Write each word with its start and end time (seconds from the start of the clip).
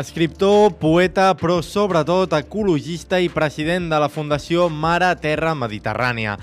Escriptor, 0.00 0.78
poeta, 0.80 1.34
però 1.36 1.58
sobretot 1.60 2.32
ecologista 2.38 3.18
i 3.20 3.28
president 3.28 3.90
de 3.92 3.98
la 4.00 4.08
Fundació 4.08 4.70
Mare 4.72 5.10
Terra 5.20 5.52
Mediterrània. 5.52 6.38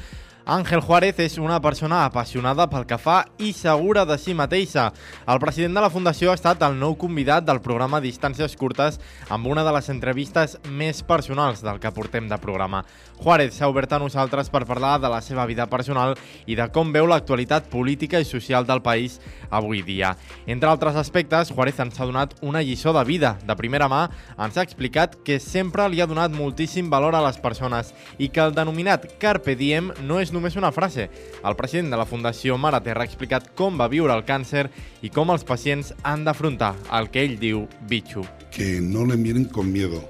Àngel 0.47 0.79
Juárez 0.79 1.17
és 1.19 1.33
una 1.43 1.57
persona 1.59 2.05
apassionada 2.07 2.69
pel 2.71 2.85
que 2.87 2.95
fa 2.95 3.17
i 3.43 3.49
segura 3.51 4.05
de 4.07 4.15
si 4.15 4.31
mateixa. 4.31 4.85
El 5.27 5.41
president 5.43 5.73
de 5.75 5.81
la 5.83 5.89
Fundació 5.91 6.31
ha 6.31 6.37
estat 6.37 6.61
el 6.63 6.77
nou 6.79 6.93
convidat 6.95 7.43
del 7.43 7.59
programa 7.59 7.99
Distàncies 7.99 8.55
Curtes 8.55 8.95
amb 9.27 9.49
una 9.51 9.65
de 9.67 9.73
les 9.75 9.89
entrevistes 9.91 10.55
més 10.71 11.01
personals 11.03 11.59
del 11.65 11.81
que 11.83 11.91
portem 11.91 12.29
de 12.31 12.37
programa. 12.39 12.85
Juárez 13.19 13.57
s'ha 13.57 13.67
obert 13.67 13.91
a 13.91 13.99
nosaltres 13.99 14.47
per 14.47 14.63
parlar 14.69 14.93
de 15.03 15.09
la 15.11 15.19
seva 15.19 15.43
vida 15.49 15.65
personal 15.67 16.15
i 16.45 16.55
de 16.55 16.69
com 16.71 16.95
veu 16.95 17.11
l'actualitat 17.11 17.67
política 17.67 18.23
i 18.23 18.29
social 18.31 18.63
del 18.63 18.79
país 18.79 19.19
avui 19.51 19.83
dia. 19.83 20.13
Entre 20.45 20.71
altres 20.71 20.95
aspectes, 20.95 21.51
Juárez 21.51 21.83
ens 21.83 21.99
ha 21.99 22.07
donat 22.07 22.37
una 22.39 22.63
lliçó 22.63 22.95
de 22.95 23.03
vida. 23.03 23.33
De 23.43 23.57
primera 23.59 23.91
mà, 23.91 24.05
ens 24.39 24.55
ha 24.55 24.63
explicat 24.63 25.19
que 25.27 25.41
sempre 25.43 25.89
li 25.91 25.99
ha 25.99 26.07
donat 26.07 26.31
moltíssim 26.31 26.87
valor 26.87 27.19
a 27.19 27.25
les 27.27 27.35
persones 27.35 27.91
i 28.17 28.31
que 28.31 28.47
el 28.47 28.55
denominat 28.55 29.11
Carpe 29.19 29.59
Diem 29.59 29.91
no 30.07 30.23
és 30.23 30.36
només 30.37 30.57
una 30.59 30.71
frase. 30.71 31.09
El 31.43 31.55
president 31.59 31.91
de 31.93 31.99
la 31.99 32.07
Fundació 32.07 32.57
Mare 32.61 32.81
Terra 32.85 33.05
ha 33.05 33.09
explicat 33.09 33.51
com 33.57 33.79
va 33.79 33.89
viure 33.91 34.13
el 34.13 34.25
càncer 34.27 34.67
i 35.01 35.11
com 35.13 35.33
els 35.33 35.45
pacients 35.47 35.93
han 36.03 36.25
d'afrontar 36.27 36.75
el 36.99 37.09
que 37.13 37.25
ell 37.25 37.37
diu 37.41 37.65
bitxo. 37.89 38.25
Que 38.53 38.77
no 38.81 39.05
le 39.05 39.17
miren 39.17 39.45
con 39.45 39.71
miedo, 39.71 40.03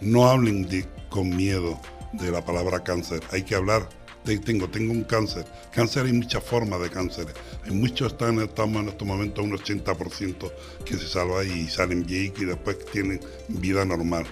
no 0.00 0.28
hablen 0.28 0.64
de, 0.68 0.84
con 1.10 1.30
miedo 1.36 1.78
de 2.12 2.30
la 2.30 2.44
palabra 2.44 2.82
cáncer, 2.82 3.20
hay 3.32 3.42
que 3.42 3.54
hablar 3.54 3.88
tengo, 4.24 4.68
tengo 4.68 4.92
un 4.92 5.04
cáncer. 5.04 5.44
Cáncer 5.70 6.06
hay 6.06 6.12
muchas 6.12 6.42
formas 6.42 6.80
de 6.80 6.88
cáncer. 6.88 7.26
Hay 7.64 7.72
muchos 7.72 8.12
están, 8.12 8.40
estamos 8.40 8.82
en 8.82 8.88
estos 8.88 9.06
momentos 9.06 9.44
un 9.44 9.52
80% 9.52 10.50
que 10.84 10.96
se 10.96 11.06
salva 11.06 11.44
y 11.44 11.68
salen 11.68 12.06
bien 12.06 12.32
y 12.38 12.44
después 12.46 12.78
tienen 12.90 13.20
vida 13.48 13.84
normal. 13.84 14.24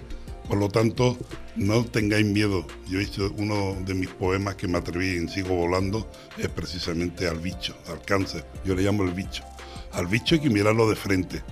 Por 0.49 0.59
lo 0.59 0.69
tanto, 0.69 1.17
no 1.57 1.85
tengáis 1.85 2.27
miedo. 2.27 2.67
Yo 2.89 3.01
he 3.01 3.05
hecho 3.05 3.33
uno 3.39 3.77
de 3.85 3.95
mis 3.95 4.09
poemas 4.09 4.57
que 4.57 4.69
me 4.69 4.79
atreví 4.79 5.17
en 5.17 5.29
Sigo 5.29 5.55
Volando, 5.55 6.11
es 6.39 6.49
precisamente 6.49 7.29
al 7.29 7.39
bicho, 7.39 7.77
al 7.89 8.03
cáncer. 8.03 8.45
Yo 8.65 8.75
le 8.75 8.83
llamo 8.83 9.05
el 9.05 9.13
bicho. 9.13 9.45
Al 9.93 10.07
bicho 10.07 10.35
hay 10.35 10.41
que 10.41 10.51
mirarlo 10.51 10.89
de 10.89 10.97
frente. 10.97 11.43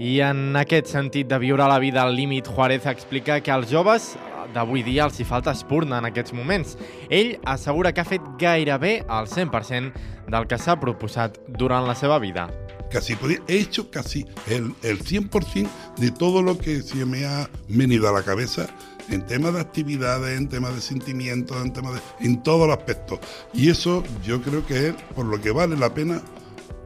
I 0.00 0.22
en 0.24 0.56
aquest 0.56 0.86
sentit 0.86 1.30
la 1.30 1.38
vida 1.78 2.02
al 2.02 2.16
límit, 2.16 2.46
Juárez 2.46 2.86
explica 2.86 3.42
que 3.42 3.50
als 3.50 3.70
joves 3.70 4.16
d'avui 4.54 4.82
dia 4.86 5.04
els 5.06 5.20
hi 5.20 5.26
falta 5.26 5.54
espurna 5.56 5.98
en 5.98 6.08
aquests 6.08 6.34
moments. 6.36 6.76
Ell 7.08 7.36
assegura 7.44 7.92
que 7.92 8.02
ha 8.02 8.08
fet 8.08 8.24
gairebé 8.38 9.00
el 9.06 9.30
100% 9.30 10.28
del 10.30 10.46
que 10.46 10.58
s'ha 10.58 10.78
proposat 10.80 11.38
durant 11.58 11.86
la 11.88 11.94
seva 11.94 12.18
vida. 12.18 12.48
Casi 12.90 13.16
he 13.46 13.56
hecho 13.60 13.88
casi 13.90 14.26
el, 14.48 14.74
el 14.82 14.98
100% 14.98 15.68
de 15.96 16.10
todo 16.10 16.42
lo 16.42 16.58
que 16.58 16.82
se 16.82 17.06
me 17.06 17.24
ha 17.24 17.48
venido 17.68 18.08
a 18.08 18.12
la 18.12 18.24
cabeza 18.24 18.66
en 19.08 19.24
temas 19.26 19.54
de 19.54 19.60
actividades, 19.60 20.38
en 20.38 20.48
temas 20.48 20.74
de 20.74 20.80
sentimientos, 20.80 21.56
en 21.62 21.72
temas 21.72 21.94
de, 21.94 22.26
en 22.26 22.42
todos 22.42 22.66
los 22.66 22.76
aspectos. 22.76 23.20
Y 23.54 23.70
eso 23.70 24.02
yo 24.24 24.42
creo 24.42 24.66
que 24.66 24.88
es 24.88 24.94
por 25.14 25.26
lo 25.26 25.40
que 25.40 25.52
vale 25.52 25.76
la 25.76 25.94
pena 25.94 26.20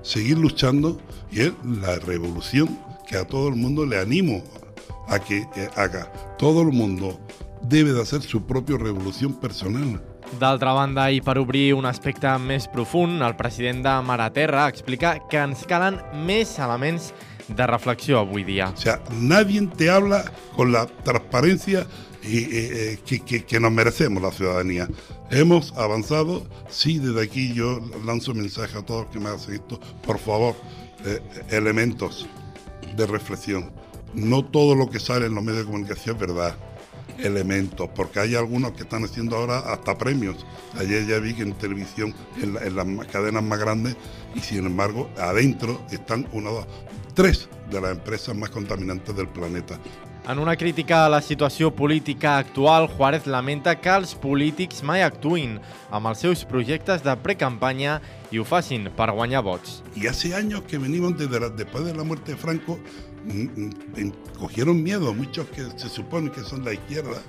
seguir 0.03 0.39
luchando 0.39 1.01
y 1.33 1.41
es 1.41 1.53
la 1.65 1.97
revolución 1.97 2.79
que 3.07 3.17
a 3.17 3.25
todo 3.25 3.49
el 3.49 3.57
mundo 3.57 3.87
le 3.87 3.99
animo 3.99 4.43
a 5.09 5.19
que 5.19 5.47
haga. 5.77 6.11
Todo 6.39 6.63
el 6.63 6.73
mundo 6.73 7.19
debe 7.69 7.93
de 7.93 8.03
hacer 8.03 8.23
su 8.23 8.47
propia 8.47 8.77
revolución 8.79 9.35
personal. 9.35 10.01
D'altra 10.41 10.73
banda, 10.73 11.11
i 11.13 11.21
per 11.23 11.37
obrir 11.39 11.75
un 11.77 11.87
aspecte 11.87 12.31
més 12.41 12.67
profund, 12.73 13.23
el 13.23 13.37
president 13.37 13.85
de 13.85 13.95
Maraterra 14.03 14.67
explica 14.73 15.19
que 15.31 15.39
ens 15.39 15.67
calen 15.69 16.01
més 16.27 16.57
elements 16.59 17.13
de 17.49 17.67
reflexió 17.69 18.23
avui 18.23 18.45
dia. 18.45 18.71
O 18.73 18.81
sea, 18.81 19.01
nadie 19.21 19.61
te 19.77 19.91
habla 19.91 20.25
con 20.57 20.73
la 20.73 20.87
transparencia 21.05 21.87
y, 22.23 22.49
eh, 22.51 22.99
que, 23.05 23.21
que, 23.21 23.45
que 23.45 23.61
nos 23.61 23.71
merecemos 23.71 24.23
la 24.23 24.33
ciudadanía. 24.33 24.89
Hemos 25.31 25.73
avanzado, 25.77 26.47
sí, 26.69 26.99
desde 26.99 27.23
aquí 27.23 27.53
yo 27.53 27.81
lanzo 28.05 28.33
un 28.33 28.39
mensaje 28.39 28.79
a 28.79 28.83
todos 28.83 29.07
que 29.09 29.21
me 29.21 29.29
hacen 29.29 29.55
esto, 29.55 29.79
por 30.07 30.19
favor, 30.19 30.55
eh, 31.05 31.21
elementos 31.51 32.27
de 32.97 33.07
reflexión. 33.07 33.71
No 34.15 34.45
todo 34.45 34.75
lo 34.75 34.89
que 34.89 35.01
sale 35.01 35.27
en 35.27 35.35
los 35.35 35.45
medios 35.45 35.65
de 35.65 35.67
comunicación 35.67 36.17
es 36.17 36.21
verdad 36.21 36.57
elementos, 37.19 37.89
porque 37.95 38.21
hay 38.21 38.35
algunos 38.35 38.73
que 38.73 38.83
están 38.83 39.05
haciendo 39.05 39.37
ahora 39.37 39.59
hasta 39.59 39.97
premios. 39.97 40.45
Ayer 40.79 41.07
ya 41.07 41.19
vi 41.19 41.35
que 41.35 41.43
en 41.43 41.55
televisión, 41.55 42.15
en, 42.41 42.55
la, 42.55 42.63
en 42.63 42.97
las 42.97 43.07
cadenas 43.07 43.43
más 43.43 43.59
grandes, 43.59 43.97
y 44.35 44.41
sin 44.41 44.67
embargo, 44.67 45.11
adentro 45.19 45.81
están 45.91 46.27
una, 46.33 46.51
dos, 46.51 46.67
tres 47.15 47.49
de 47.71 47.81
las 47.81 47.93
empresas 47.93 48.37
más 48.37 48.51
contaminantes 48.51 49.15
del 49.17 49.29
planeta. 49.29 49.79
En 50.27 50.39
una 50.39 50.57
crítica 50.57 51.05
a 51.05 51.09
la 51.11 51.21
situació 51.21 51.75
política 51.75 52.39
actual, 52.39 52.87
Juárez 52.89 53.27
lamenta 53.27 53.75
que 53.79 53.91
els 53.93 54.15
polítics 54.15 54.81
mai 54.83 55.03
actuïn 55.05 55.59
amb 55.93 56.09
els 56.09 56.23
seus 56.25 56.47
projectes 56.49 57.03
de 57.05 57.13
precampanya 57.21 57.99
i 58.33 58.41
ho 58.41 58.45
facin 58.49 58.89
per 58.97 59.11
guanyar 59.13 59.43
vots. 59.45 59.83
Y 59.95 60.07
hace 60.07 60.35
años 60.35 60.63
que 60.63 60.79
venimos 60.79 61.19
desde 61.19 61.39
la- 61.39 61.51
después 61.51 61.85
de 61.85 61.93
la 61.95 62.05
muerte 62.05 62.33
de 62.33 62.39
Franco, 62.39 62.79
mm, 63.27 64.01
mm, 64.01 64.13
cogieron 64.39 64.83
miedo 64.83 65.13
muchos 65.13 65.47
que 65.49 65.63
se 65.77 65.91
supone 65.91 66.31
que 66.31 66.41
son 66.41 66.65
la 66.65 66.73
izquierda 66.73 67.21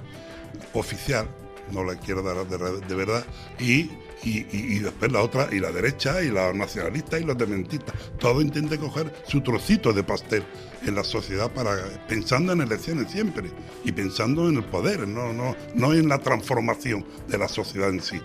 oficial, 0.74 1.28
no 1.74 1.84
la 1.84 1.96
izquierda 1.96 2.46
de, 2.46 2.80
de 2.80 2.96
verdad, 2.96 3.26
y, 3.60 3.90
y, 4.24 4.40
y- 4.40 4.48
y 4.76 4.80
después 4.80 5.12
la 5.12 5.22
otra, 5.22 5.48
y 5.52 5.60
la 5.60 5.72
derecha, 5.72 6.22
y 6.22 6.30
los 6.30 6.56
nacionalistas, 6.56 7.22
y 7.22 7.24
los 7.24 7.38
dementistas. 7.38 7.96
Todo 8.20 8.42
intenta 8.42 8.78
coger 8.78 9.12
su 9.28 9.42
trocito 9.42 9.94
de 9.94 10.04
pastel 10.04 10.44
en 10.86 10.96
la 10.96 11.04
sociedad 11.04 11.52
para 11.52 11.76
pensando 12.08 12.54
en 12.54 12.62
elecciones 12.62 13.12
siempre 13.12 13.50
y 13.84 13.92
pensando 13.92 14.48
en 14.50 14.58
el 14.58 14.64
poder, 14.64 15.08
no, 15.08 15.34
no, 15.34 15.56
no 15.74 15.94
en 15.94 16.08
la 16.08 16.20
transformación 16.20 17.06
de 17.28 17.38
la 17.38 17.48
sociedad 17.48 17.90
en 17.90 18.02
sí. 18.02 18.22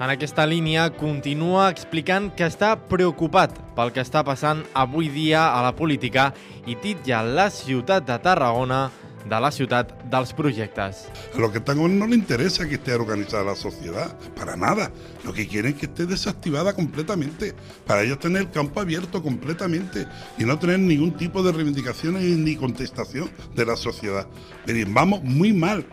En 0.00 0.10
aquesta 0.10 0.46
línia, 0.46 0.88
continua 0.98 1.68
explicant 1.70 2.32
que 2.34 2.42
està 2.48 2.72
preocupat 2.90 3.52
pel 3.76 3.92
que 3.94 4.02
està 4.02 4.24
passant 4.26 4.64
avui 4.74 5.06
dia 5.12 5.44
a 5.54 5.60
la 5.62 5.76
política 5.78 6.32
i 6.66 6.74
titlla 6.74 7.20
la 7.22 7.44
ciutat 7.54 8.08
de 8.08 8.16
Tarragona 8.24 8.88
de 9.24 9.40
la 9.40 9.50
ciutat 9.50 9.92
dels 10.10 10.32
projectes. 10.32 11.08
A 11.34 11.38
los 11.38 11.50
que 11.52 11.58
están 11.58 11.78
gobernando 11.78 12.06
no 12.06 12.10
le 12.10 12.16
interesa 12.16 12.68
que 12.68 12.74
esté 12.74 12.94
organizada 12.94 13.44
la 13.44 13.54
sociedad, 13.54 14.16
para 14.36 14.56
nada. 14.56 14.90
Lo 15.24 15.32
que 15.32 15.46
quieren 15.46 15.72
es 15.72 15.78
que 15.78 15.86
esté 15.86 16.06
desactivada 16.06 16.74
completamente, 16.74 17.54
para 17.86 18.02
ellos 18.02 18.18
tener 18.18 18.42
el 18.42 18.50
campo 18.50 18.80
abierto 18.80 19.22
completamente 19.22 20.06
y 20.38 20.44
no 20.44 20.58
tener 20.58 20.78
ningún 20.78 21.16
tipo 21.16 21.42
de 21.42 21.52
reivindicaciones 21.52 22.22
ni 22.22 22.56
contestación 22.56 23.30
de 23.54 23.66
la 23.66 23.76
sociedad. 23.76 24.26
Pero 24.66 24.90
vamos 24.92 25.22
muy 25.22 25.52
mal. 25.52 25.86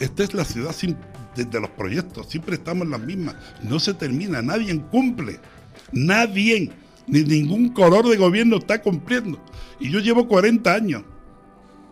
Esta 0.00 0.24
es 0.24 0.32
la 0.32 0.44
ciudad 0.44 0.72
sin, 0.72 0.96
de, 1.34 1.44
de 1.44 1.60
los 1.60 1.70
proyectos, 1.70 2.28
siempre 2.28 2.54
estamos 2.54 2.84
en 2.84 2.90
las 2.92 3.00
mismas. 3.00 3.36
No 3.62 3.78
se 3.78 3.92
termina, 3.92 4.40
nadie 4.40 4.80
cumple. 4.90 5.38
Nadie, 5.92 6.70
ni 7.06 7.22
ningún 7.22 7.68
color 7.68 8.08
de 8.08 8.16
gobierno 8.16 8.56
está 8.56 8.80
cumpliendo. 8.80 9.38
Y 9.78 9.90
yo 9.90 10.00
llevo 10.00 10.26
40 10.26 10.72
años. 10.72 11.02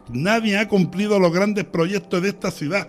Nadie 0.09 0.59
ha 0.59 0.69
cumplido 0.69 1.19
los 1.19 1.33
grandes 1.33 1.65
proyectos 1.65 2.23
de 2.23 2.29
esta 2.29 2.51
ciudad. 2.51 2.89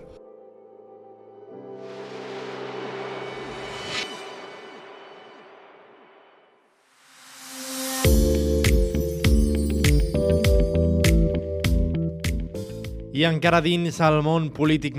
I 13.16 13.24
encara 13.24 13.62
dins 13.64 14.02
el 14.04 14.18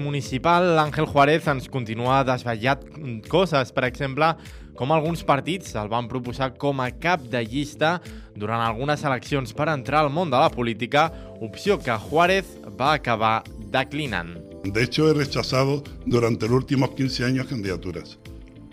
municipal, 0.00 0.70
l'Àngel 0.78 1.04
Juárez 1.04 1.44
ens 1.52 1.66
continua 1.68 2.22
desvetllat 2.24 2.86
coses, 3.28 3.74
per 3.76 3.84
exemple, 3.84 4.30
com 4.76 4.92
alguns 4.92 5.24
partits 5.26 5.74
el 5.80 5.88
van 5.90 6.08
proposar 6.08 6.52
com 6.60 6.80
a 6.84 6.90
cap 6.92 7.24
de 7.32 7.40
llista 7.44 7.96
durant 8.36 8.62
algunes 8.62 9.02
eleccions 9.08 9.54
per 9.56 9.70
entrar 9.72 10.04
al 10.04 10.12
món 10.12 10.30
de 10.30 10.38
la 10.38 10.50
política, 10.52 11.08
opció 11.40 11.78
que 11.80 11.96
Juárez 12.08 12.58
va 12.78 12.92
acabar 12.92 13.42
declinant. 13.72 14.36
De 14.64 14.82
hecho, 14.82 15.08
he 15.08 15.14
rechazado 15.14 15.82
durante 16.04 16.46
los 16.46 16.56
últimos 16.56 16.90
15 16.90 17.24
años 17.24 17.46
candidaturas. 17.46 18.18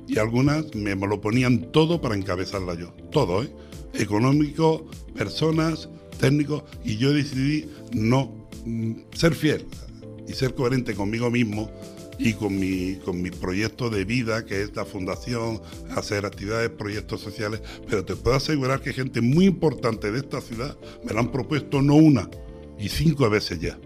Y 0.08 0.20
algunas 0.20 0.74
me 0.76 0.96
lo 0.96 1.22
ponían 1.22 1.72
todo 1.72 2.02
para 2.02 2.16
encabezarla 2.16 2.76
yo. 2.76 2.94
Todo, 3.12 3.44
¿eh? 3.44 3.50
Económico, 3.94 4.86
personas, 5.16 5.88
técnicos. 6.20 6.64
Y 6.84 6.98
yo 6.98 7.14
decidí 7.14 7.70
no 7.94 8.34
mm, 8.66 8.94
ser 9.14 9.34
fiel 9.34 9.66
y 10.28 10.34
ser 10.34 10.56
coherente 10.56 10.94
conmigo 10.94 11.30
mismo 11.30 11.70
y 12.18 12.34
con 12.34 12.60
mi, 12.60 12.96
con 13.04 13.22
mi 13.22 13.32
proyecto 13.32 13.90
de 13.90 14.06
vida, 14.06 14.46
que 14.46 14.62
es 14.62 14.76
la 14.76 14.86
fundación, 14.86 15.62
hacer 15.96 16.26
actividades, 16.26 16.70
proyectos 16.70 17.22
sociales. 17.22 17.62
Pero 17.90 18.06
te 18.06 18.16
puedo 18.16 18.36
asegurar 18.36 18.82
que 18.82 18.94
gente 18.94 19.22
muy 19.22 19.46
importante 19.46 20.12
de 20.12 20.20
esta 20.20 20.42
ciudad 20.42 20.78
me 21.04 21.14
la 21.14 21.22
han 21.22 21.32
propuesto 21.32 21.82
no 21.82 21.96
una, 21.96 22.30
y 22.80 22.90
cinco 22.90 23.30
veces 23.30 23.60
ya. 23.60 23.78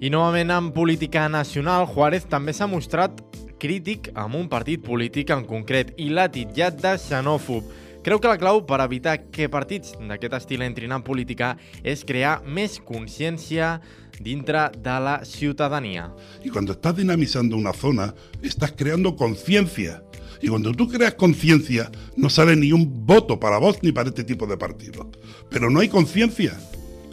I 0.00 0.10
novament 0.10 0.50
en 0.50 0.72
política 0.72 1.28
nacional, 1.30 1.86
Juárez 1.86 2.26
també 2.28 2.52
s'ha 2.52 2.66
mostrat 2.68 3.22
crític 3.62 4.10
amb 4.18 4.36
un 4.36 4.50
partit 4.52 4.82
polític 4.84 5.30
en 5.32 5.46
concret 5.48 5.94
i 5.96 6.10
l'ha 6.10 6.26
titllat 6.28 6.76
de 6.82 6.96
xenòfob. 7.00 7.70
Creu 8.04 8.20
que 8.20 8.28
la 8.28 8.36
clau 8.36 8.58
per 8.68 8.82
evitar 8.84 9.14
que 9.32 9.46
partits 9.48 9.94
d'aquest 9.96 10.34
estil 10.36 10.62
entrin 10.66 10.92
en 10.92 11.00
política 11.00 11.54
és 11.80 12.02
crear 12.04 12.34
més 12.44 12.74
consciència 12.84 13.78
dintre 14.20 14.66
de 14.76 14.96
la 15.00 15.24
ciutadania. 15.24 16.10
Y 16.44 16.50
cuando 16.50 16.72
estás 16.72 16.96
dinamizando 16.96 17.56
una 17.56 17.72
zona, 17.72 18.14
estás 18.42 18.72
creando 18.72 19.16
conciencia. 19.16 20.04
Y 20.42 20.48
cuando 20.48 20.72
tú 20.72 20.86
creas 20.86 21.14
conciencia, 21.14 21.90
no 22.14 22.28
sale 22.28 22.56
ni 22.56 22.72
un 22.72 23.06
voto 23.06 23.40
para 23.40 23.56
vos 23.56 23.78
ni 23.80 23.90
para 23.90 24.10
este 24.10 24.24
tipo 24.24 24.46
de 24.46 24.58
partidos. 24.58 25.06
Pero 25.48 25.70
no 25.70 25.80
hay 25.80 25.88
conciencia. 25.88 26.58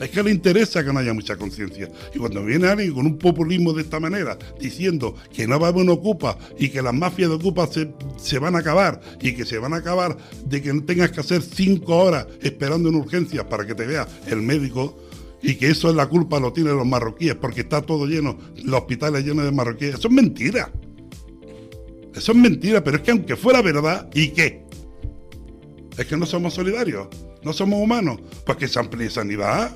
Es 0.02 0.10
que 0.10 0.24
le 0.24 0.32
interesa 0.32 0.84
que 0.84 0.92
no 0.92 1.00
haya 1.00 1.14
mucha 1.14 1.38
conciencia. 1.38 1.90
Y 2.14 2.18
cuando 2.18 2.44
viene 2.44 2.68
alguien 2.68 2.94
con 2.94 3.06
un 3.06 3.18
populismo 3.18 3.72
de 3.72 3.84
esta 3.84 4.00
manera, 4.00 4.38
diciendo 4.60 5.16
que 5.32 5.48
no 5.48 5.60
va 5.60 5.68
a 5.68 5.70
haber 5.70 5.84
un 5.84 5.90
Ocupa 5.90 6.38
y 6.58 6.70
que 6.70 6.82
las 6.82 6.94
mafias 6.94 7.30
de 7.30 7.36
Ocupa 7.36 7.68
se, 7.68 7.94
se 8.18 8.40
van 8.40 8.56
a 8.56 8.60
acabar 8.60 9.00
y 9.22 9.34
que 9.34 9.46
se 9.46 9.60
van 9.60 9.74
a 9.74 9.78
acabar 9.78 10.18
de 10.46 10.62
que 10.62 10.74
no 10.74 10.84
tengas 10.84 11.12
que 11.12 11.20
hacer 11.20 11.42
cinco 11.44 11.98
horas 11.98 12.26
esperando 12.42 12.90
en 12.90 12.96
urgencias 12.96 13.46
para 13.46 13.66
que 13.66 13.76
te 13.76 13.86
vea 13.86 14.08
el 14.28 14.42
médico, 14.42 14.98
y 15.44 15.56
que 15.56 15.70
eso 15.70 15.90
es 15.90 15.96
la 15.96 16.08
culpa 16.08 16.40
lo 16.40 16.54
tienen 16.54 16.78
los 16.78 16.86
marroquíes 16.86 17.36
porque 17.36 17.62
está 17.62 17.82
todo 17.82 18.06
lleno, 18.06 18.38
los 18.64 18.82
hospitales 18.82 19.26
llenos 19.26 19.46
de 19.46 19.52
marroquíes. 19.52 19.96
Eso 19.96 20.08
es 20.08 20.14
mentira. 20.14 20.72
Eso 22.14 22.32
es 22.32 22.38
mentira, 22.38 22.84
pero 22.84 22.98
es 22.98 23.04
que 23.04 23.12
aunque 23.12 23.36
fuera 23.36 23.62
verdad, 23.62 24.10
¿y 24.14 24.30
qué? 24.30 24.64
Es 25.98 26.06
que 26.06 26.18
no 26.18 26.26
somos 26.26 26.54
solidarios, 26.54 27.08
no 27.44 27.54
somos 27.54 27.82
humanos, 27.82 28.20
pues 28.46 28.58
que 28.58 28.68
se 28.68 28.80
amplíe 28.80 29.10
sanidad. 29.10 29.72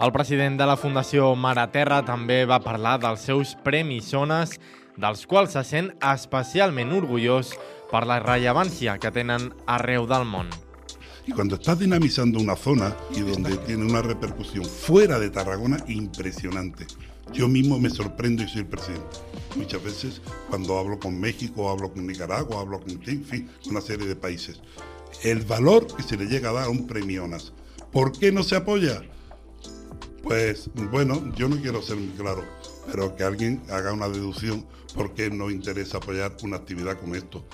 El 0.00 0.12
president 0.12 0.56
de 0.56 0.64
la 0.64 0.78
Fundació 0.80 1.26
Mare 1.36 1.66
Terra 1.74 1.98
també 2.08 2.38
va 2.48 2.56
parlar 2.64 2.94
dels 3.02 3.20
seus 3.28 3.50
premis 3.66 4.06
zones, 4.14 4.54
dels 4.96 5.26
quals 5.28 5.52
se 5.52 5.60
sent 5.68 5.90
especialment 6.10 6.94
orgullós 6.96 7.50
per 7.90 8.06
la 8.08 8.16
rellevància 8.22 8.94
que 9.02 9.10
tenen 9.12 9.50
arreu 9.68 10.06
del 10.08 10.24
món. 10.24 10.48
Y 11.26 11.32
cuando 11.32 11.56
estás 11.56 11.78
dinamizando 11.78 12.40
una 12.40 12.56
zona 12.56 12.96
y 13.14 13.20
donde 13.20 13.58
tiene 13.58 13.84
una 13.84 14.00
repercusión 14.00 14.64
fuera 14.64 15.18
de 15.18 15.28
Tarragona 15.28 15.76
impresionante. 15.86 16.86
Yo 17.34 17.46
mismo 17.46 17.78
me 17.78 17.90
sorprendo 17.90 18.42
y 18.42 18.48
soy 18.48 18.62
el 18.62 18.68
presidente. 18.68 19.18
Muchas 19.54 19.84
veces 19.84 20.22
cuando 20.48 20.78
hablo 20.78 20.98
con 20.98 21.20
México, 21.20 21.68
hablo 21.68 21.92
con 21.92 22.06
Nicaragua, 22.06 22.62
hablo 22.62 22.80
con, 22.80 22.92
en 23.06 23.22
fin, 23.22 23.50
una 23.68 23.82
serie 23.82 24.06
de 24.06 24.16
países. 24.16 24.62
El 25.22 25.42
valor 25.42 25.94
que 25.94 26.02
se 26.02 26.16
le 26.16 26.24
llega 26.24 26.48
a 26.48 26.54
dar 26.54 26.64
a 26.64 26.70
un 26.70 26.86
premionas. 26.86 27.52
¿Por 27.92 28.18
qué 28.18 28.32
no 28.32 28.42
se 28.42 28.56
apoya? 28.56 29.02
Pues 30.30 30.70
bueno, 30.92 31.24
yo 31.34 31.48
no 31.48 31.56
quiero 31.56 31.82
ser 31.82 31.96
muy 31.96 32.10
claro, 32.10 32.44
pero 32.86 33.16
que 33.16 33.24
alguien 33.24 33.60
haga 33.68 33.92
una 33.92 34.08
deducción 34.08 34.64
por 34.94 35.12
qué 35.12 35.28
no 35.28 35.50
interesa 35.50 35.96
apoyar 35.96 36.36
una 36.44 36.56
actividad 36.56 37.00
como 37.00 37.16
esto. 37.16 37.44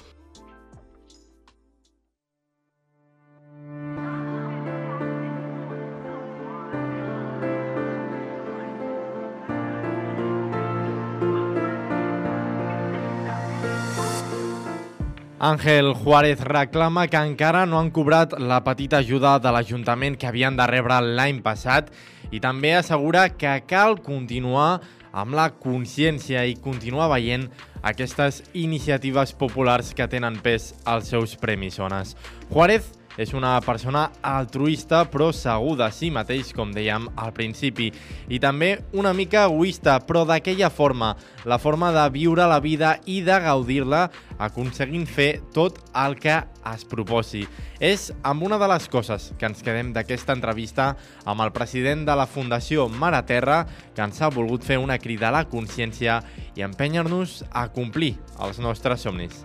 Àngel 15.39 15.95
Juárez 15.95 16.41
reclama 16.41 17.07
que 17.09 17.17
encara 17.17 17.67
no 17.67 17.79
han 17.79 17.91
cobrat 17.95 18.33
la 18.41 18.63
petita 18.65 18.99
ajuda 18.99 19.39
de 19.39 19.53
l'Ajuntament 19.55 20.17
que 20.19 20.27
havien 20.27 20.57
de 20.59 20.67
rebre 20.67 20.97
l'any 21.05 21.43
passat 21.45 21.93
i 22.31 22.41
també 22.43 22.75
assegura 22.77 23.29
que 23.35 23.53
cal 23.69 23.99
continuar 24.03 24.81
amb 25.17 25.37
la 25.37 25.49
consciència 25.57 26.45
i 26.45 26.59
continuar 26.61 27.09
veient 27.15 27.49
aquestes 27.87 28.43
iniciatives 28.53 29.33
populars 29.39 29.95
que 29.97 30.09
tenen 30.11 30.37
pes 30.45 30.75
als 30.85 31.09
seus 31.13 31.37
premis 31.41 31.79
zones. 31.81 32.17
Juárez 32.51 32.91
és 33.17 33.33
una 33.35 33.57
persona 33.65 34.11
altruista 34.23 35.05
però 35.11 35.31
segur 35.35 35.77
de 35.81 35.89
si 35.95 36.11
mateix, 36.13 36.53
com 36.57 36.73
dèiem 36.75 37.09
al 37.17 37.33
principi, 37.37 37.91
i 38.29 38.41
també 38.43 38.77
una 38.97 39.15
mica 39.17 39.47
egoista, 39.49 39.99
però 40.05 40.25
d'aquella 40.29 40.71
forma, 40.71 41.15
la 41.45 41.59
forma 41.59 41.93
de 41.95 42.05
viure 42.15 42.47
la 42.49 42.61
vida 42.61 42.97
i 43.07 43.23
de 43.25 43.39
gaudir-la 43.43 44.07
aconseguint 44.39 45.07
fer 45.09 45.31
tot 45.55 45.81
el 45.97 46.19
que 46.21 46.37
es 46.67 46.85
proposi. 46.89 47.47
És 47.81 48.11
amb 48.27 48.45
una 48.47 48.59
de 48.61 48.69
les 48.69 48.89
coses 48.93 49.31
que 49.39 49.49
ens 49.49 49.63
quedem 49.65 49.93
d'aquesta 49.97 50.37
entrevista 50.37 50.93
amb 51.25 51.45
el 51.45 51.53
president 51.57 52.07
de 52.09 52.17
la 52.17 52.29
Fundació 52.29 52.89
Mare 52.89 53.23
Terra, 53.29 53.65
que 53.95 54.05
ens 54.05 54.21
ha 54.21 54.33
volgut 54.33 54.65
fer 54.65 54.81
una 54.83 54.99
crida 54.99 55.31
a 55.31 55.37
la 55.39 55.47
consciència 55.49 56.21
i 56.57 56.65
empènyer-nos 56.67 57.43
a 57.53 57.69
complir 57.73 58.17
els 58.43 58.61
nostres 58.61 59.07
somnis. 59.07 59.45